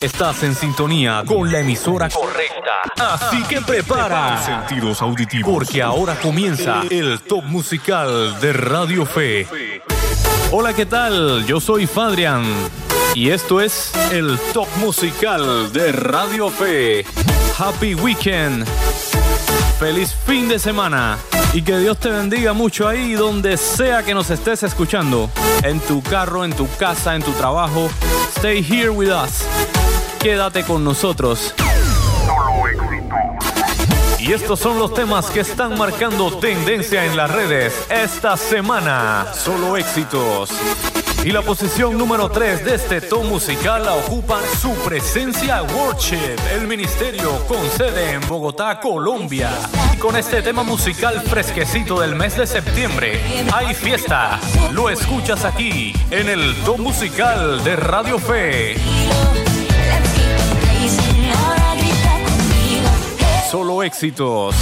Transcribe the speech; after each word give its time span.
Estás 0.00 0.44
en 0.44 0.54
sintonía 0.54 1.24
con 1.26 1.50
la 1.50 1.58
emisora 1.58 2.08
correcta. 2.08 2.82
Así 3.16 3.42
que 3.42 3.60
prepara 3.60 4.40
sentidos 4.40 5.02
auditivos. 5.02 5.52
porque 5.52 5.82
ahora 5.82 6.14
comienza 6.20 6.82
el 6.88 7.18
top 7.22 7.42
musical 7.46 8.38
de 8.40 8.52
Radio 8.52 9.04
Fe. 9.04 9.48
Hola, 10.52 10.72
¿qué 10.72 10.86
tal? 10.86 11.44
Yo 11.46 11.58
soy 11.58 11.88
Fadrian 11.88 12.44
y 13.12 13.30
esto 13.30 13.60
es 13.60 13.90
el 14.12 14.38
top 14.52 14.68
musical 14.76 15.72
de 15.72 15.90
Radio 15.90 16.48
Fe. 16.48 17.04
Happy 17.58 17.96
Weekend. 17.96 18.68
Feliz 19.80 20.14
fin 20.24 20.48
de 20.48 20.60
semana 20.60 21.18
y 21.52 21.62
que 21.62 21.76
Dios 21.76 21.98
te 21.98 22.10
bendiga 22.10 22.52
mucho 22.52 22.86
ahí 22.86 23.14
donde 23.14 23.56
sea 23.56 24.04
que 24.04 24.14
nos 24.14 24.30
estés 24.30 24.62
escuchando. 24.62 25.28
En 25.64 25.80
tu 25.80 26.04
carro, 26.04 26.44
en 26.44 26.52
tu 26.52 26.68
casa, 26.76 27.16
en 27.16 27.22
tu 27.22 27.32
trabajo. 27.32 27.90
Stay 28.36 28.62
here 28.62 28.90
with 28.90 29.08
us. 29.10 29.42
Quédate 30.20 30.64
con 30.64 30.82
nosotros. 30.82 31.54
Y 34.18 34.32
estos 34.32 34.58
son 34.58 34.78
los 34.78 34.92
temas 34.92 35.30
que 35.30 35.40
están 35.40 35.78
marcando 35.78 36.36
tendencia 36.38 37.04
en 37.04 37.16
las 37.16 37.30
redes 37.30 37.86
esta 37.88 38.36
semana. 38.36 39.26
Solo 39.32 39.76
éxitos. 39.76 40.50
Y 41.24 41.30
la 41.30 41.42
posición 41.42 41.96
número 41.96 42.28
3 42.28 42.64
de 42.64 42.74
este 42.74 43.00
top 43.00 43.24
musical 43.24 43.84
la 43.84 43.94
ocupan 43.94 44.42
su 44.60 44.72
presencia 44.84 45.62
Worship, 45.62 46.36
el 46.52 46.66
ministerio 46.66 47.38
con 47.46 47.64
sede 47.70 48.12
en 48.12 48.20
Bogotá, 48.26 48.80
Colombia. 48.80 49.50
Y 49.94 49.98
con 49.98 50.16
este 50.16 50.42
tema 50.42 50.62
musical 50.62 51.20
fresquecito 51.22 52.00
del 52.00 52.16
mes 52.16 52.36
de 52.36 52.46
septiembre, 52.46 53.20
hay 53.52 53.72
fiesta. 53.72 54.40
Lo 54.72 54.90
escuchas 54.90 55.44
aquí 55.44 55.92
en 56.10 56.28
el 56.28 56.54
top 56.64 56.78
musical 56.78 57.62
de 57.62 57.76
Radio 57.76 58.18
Fe. 58.18 58.76
Solo 63.50 63.82
éxitos. 63.82 64.54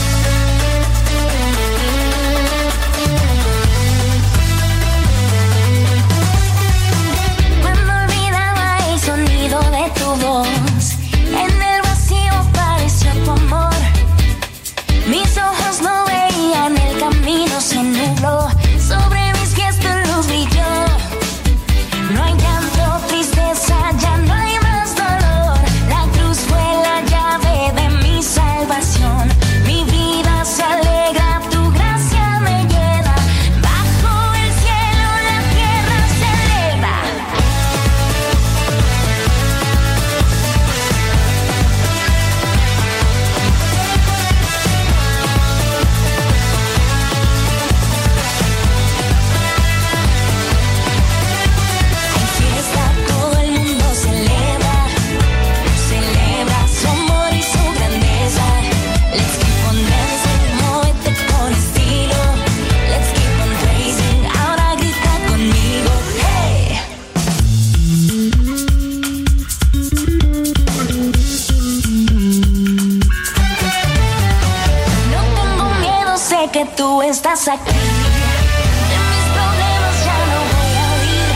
Estás 77.37 77.59
aquí. 77.59 77.71
De 77.71 78.99
mis 79.11 79.27
problemas 79.37 79.97
ya 80.07 80.19
no 80.33 80.39
voy 80.53 80.73
a 80.83 80.87
huir. 80.97 81.35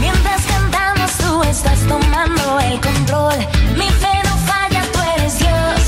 Mientras 0.00 0.42
cantamos 0.42 1.10
tú 1.18 1.42
estás 1.44 1.80
tomando 1.88 2.60
el 2.60 2.80
control. 2.80 3.38
Mi 3.76 3.88
fe 4.02 4.14
no 4.24 4.36
falla, 4.50 4.82
tú 4.92 4.98
eres 5.16 5.38
Dios. 5.38 5.80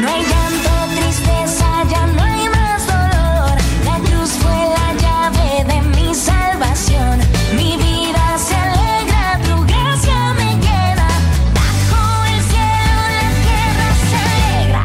No 0.00 0.08
hay 0.08 0.22
llanto, 0.22 0.70
tristeza, 0.96 1.66
ya 1.90 2.06
no 2.06 2.22
hay 2.22 2.48
más 2.48 2.86
dolor. 2.86 3.56
La 3.84 3.96
cruz 4.06 4.30
fue 4.42 4.60
la 4.78 4.88
llave 5.04 5.64
de 5.70 5.78
mi 5.96 6.14
salvación. 6.14 7.18
Mi 7.56 7.76
vida 7.76 8.24
se 8.46 8.54
alegra, 8.66 9.38
tu 9.46 9.54
gracia 9.66 10.34
me 10.38 10.50
llena. 10.64 11.08
Bajo 11.58 12.24
el 12.32 12.40
cielo 12.50 13.02
la 13.18 13.28
tierra 13.44 13.88
se 14.08 14.16
alegra. 14.26 14.84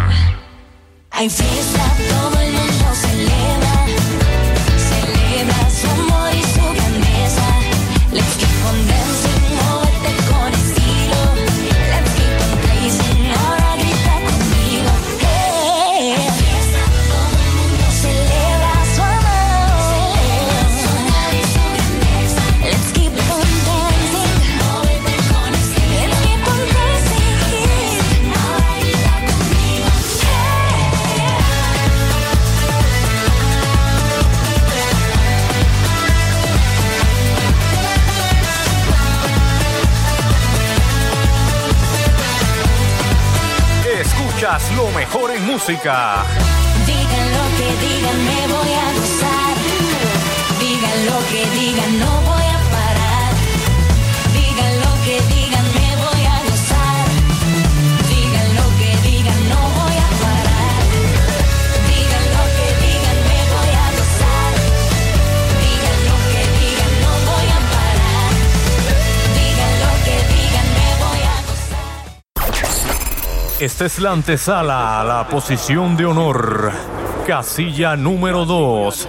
Hay 1.11 1.29
fiesta, 1.29 1.83
todo 2.09 2.42
Escuchas 44.43 44.75
lo 44.75 44.91
mejor 44.91 45.31
en 45.31 45.45
música. 45.45 46.25
Digan 46.85 47.31
lo 47.31 47.45
que 47.57 47.69
digan, 47.87 48.25
me 48.25 48.47
voy 48.53 48.73
a 48.73 48.93
gozar. 48.99 49.55
Digan 50.59 51.05
lo 51.05 51.19
que 51.29 51.45
digan, 51.57 51.99
no 51.99 52.21
voy 52.23 52.32
Esta 73.63 73.85
es 73.85 73.97
la 73.99 74.11
antesala 74.11 74.99
a 74.99 75.05
la 75.05 75.25
posición 75.29 75.95
de 75.95 76.05
honor. 76.05 76.69
Casilla 77.25 77.95
número 77.95 78.43
2. 78.43 79.07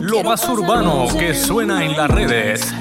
Lo 0.00 0.22
más 0.24 0.48
urbano 0.48 1.06
que 1.18 1.34
suena 1.34 1.84
en 1.84 1.94
las 1.94 2.10
redes. 2.10 2.74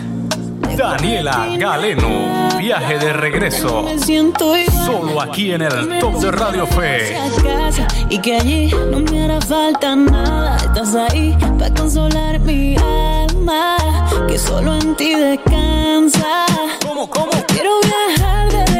Daniela 0.77 1.57
Galeno, 1.57 2.57
viaje 2.57 2.97
de 2.97 3.11
regreso. 3.11 3.83
Me 3.83 3.99
siento 3.99 4.55
igual 4.55 4.85
Solo 4.85 5.21
aquí 5.21 5.51
en 5.51 5.63
el 5.63 5.99
Top 5.99 6.13
de 6.21 6.31
Radio 6.31 6.65
Fe. 6.65 7.17
y 8.09 8.19
que 8.19 8.37
allí 8.37 8.73
no 8.91 9.01
me 9.01 9.25
hará 9.25 9.41
falta 9.41 9.93
nada. 9.93 10.55
Estás 10.55 10.95
ahí 10.95 11.37
para 11.59 11.73
consolar 11.73 12.39
mi 12.39 12.77
alma, 12.77 13.75
que 14.25 14.39
solo 14.39 14.73
en 14.75 14.95
ti 14.95 15.15
descansa. 15.15 16.45
¿Cómo, 16.87 17.09
cómo? 17.09 17.31
Quiero 17.47 17.71
viajar 17.81 18.49
de 18.49 18.72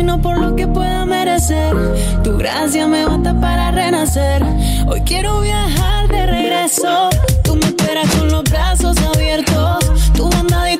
y 0.00 0.02
no 0.02 0.20
por 0.20 0.38
lo 0.38 0.56
que 0.56 0.66
pueda 0.66 1.04
merecer. 1.04 1.74
Tu 2.24 2.36
gracia 2.36 2.86
me 2.86 3.04
basta 3.04 3.38
para 3.38 3.70
renacer. 3.70 4.42
Hoy 4.86 5.02
quiero 5.02 5.40
viajar 5.40 6.08
de 6.08 6.26
regreso. 6.26 7.10
Tú 7.44 7.56
me 7.56 7.66
esperas 7.66 8.08
con 8.14 8.30
los 8.30 8.44
brazos 8.44 8.96
abiertos. 9.14 10.12
Tu 10.14 10.28
banda 10.28 10.64
de 10.64 10.78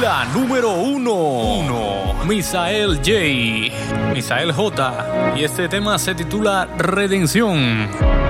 La 0.00 0.24
número 0.26 0.72
uno. 0.72 1.14
uno. 1.14 2.24
Misael 2.26 2.98
J. 2.98 4.12
Misael 4.12 4.52
J. 4.52 5.34
Y 5.36 5.44
este 5.44 5.68
tema 5.68 5.98
se 5.98 6.14
titula 6.14 6.68
Redención. 6.76 8.25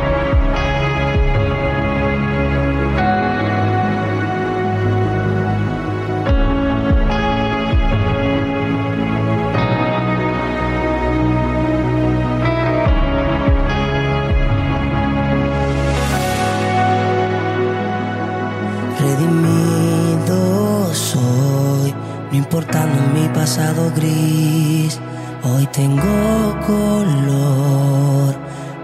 gris, 23.94 25.00
hoy 25.43 25.67
tengo 25.73 26.56
color, 26.67 28.35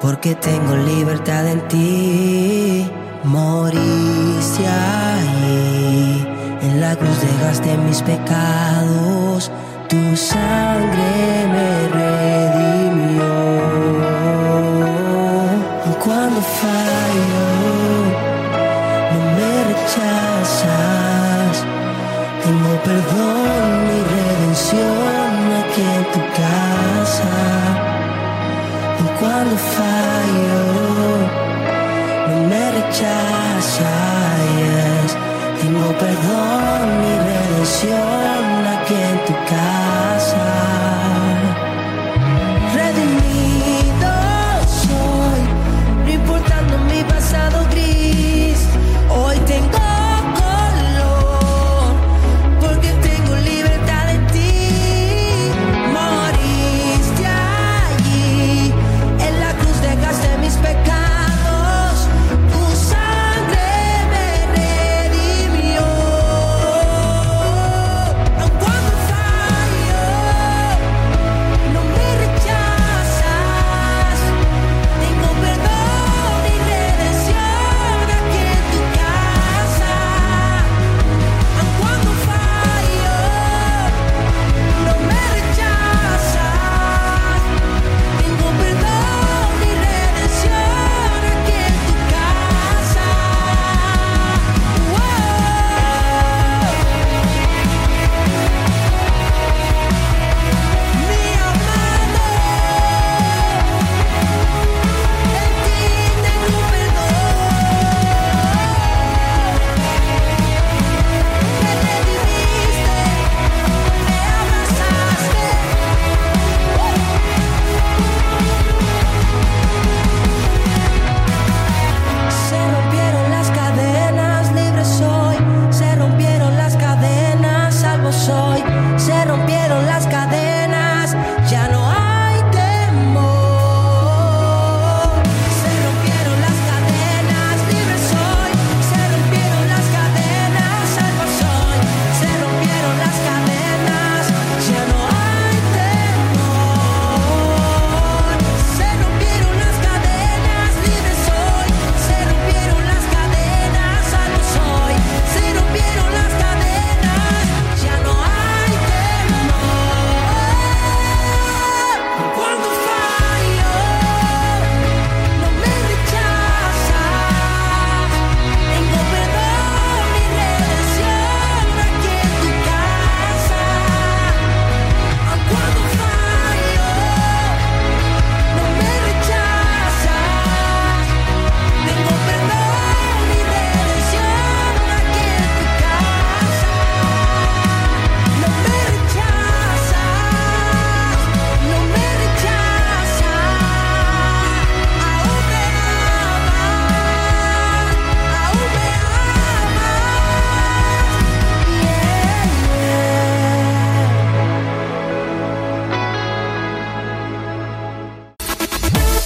porque 0.01 0.35
tengo 0.35 0.77
libertad 0.77 1.47
en 1.47 1.69
ti. 1.69 2.91
Moriste 3.25 4.67
ahí, 4.67 6.27
en 6.63 6.81
la 6.81 6.97
cruz 6.97 7.21
dejaste 7.21 7.77
mis 7.79 8.03
pecados, 8.03 9.51
tu 9.89 10.17
sangre 10.17 11.47
me 11.55 11.89
redimió. 11.99 13.33
Cuando 16.05 16.41
fallo, 16.41 17.45
no 19.13 19.19
me 19.37 19.65
rechazas. 19.69 21.12
Tengo 22.45 22.75
perdón 22.83 23.71
y 23.87 24.01
redención 24.15 25.33
aquí 25.61 25.83
en 25.99 26.05
tu 26.13 26.21
casa. 26.41 27.35
Y 28.99 29.07
cuando 29.19 29.57
fallo, 29.79 30.63
no 32.29 32.37
me 32.49 32.63
rechazas. 32.73 34.33
Tengo 35.61 35.89
perdón 36.03 36.87
y 37.13 37.22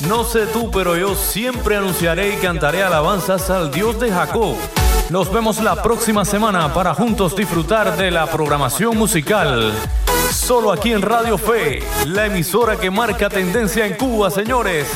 No 0.08 0.22
sé 0.22 0.46
tú, 0.46 0.70
pero 0.70 0.96
yo 0.96 1.16
siempre 1.16 1.76
anunciaré 1.76 2.34
y 2.34 2.36
cantaré 2.36 2.82
alabanzas 2.82 3.50
al 3.50 3.72
Dios 3.72 3.98
de 3.98 4.12
Jacob. 4.12 4.54
Nos 5.10 5.32
vemos 5.32 5.60
la 5.60 5.82
próxima 5.82 6.24
semana 6.24 6.72
para 6.72 6.94
juntos 6.94 7.34
disfrutar 7.34 7.96
de 7.96 8.12
la 8.12 8.26
programación 8.26 8.96
musical. 8.96 9.72
Solo 10.30 10.70
aquí 10.70 10.92
en 10.92 11.02
Radio 11.02 11.36
Fe, 11.38 11.82
la 12.06 12.26
emisora 12.26 12.76
que 12.76 12.90
marca 12.90 13.28
tendencia 13.28 13.84
en 13.84 13.94
Cuba, 13.94 14.30
señores. 14.30 14.86